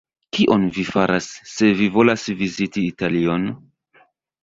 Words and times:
Kion 0.37 0.63
vi 0.77 0.85
faras, 0.87 1.27
se 1.51 1.71
vi 1.83 1.91
volas 1.99 2.27
viziti 2.43 2.89
Italion? 2.97 3.51